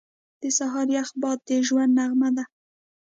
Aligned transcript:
•د 0.41 0.43
سهار 0.57 0.87
یخ 0.97 1.09
باد 1.21 1.39
د 1.47 1.49
ژوند 1.67 1.91
نغمه 1.99 2.29
ده. 2.37 2.43